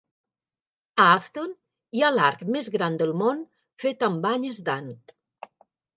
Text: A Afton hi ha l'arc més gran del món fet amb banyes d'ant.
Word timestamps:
A 1.03 1.05
Afton 1.17 1.51
hi 1.97 2.01
ha 2.01 2.09
l'arc 2.15 2.41
més 2.55 2.71
gran 2.77 2.97
del 3.03 3.13
món 3.23 3.47
fet 3.85 4.07
amb 4.09 4.25
banyes 4.29 4.63
d'ant. 4.71 4.91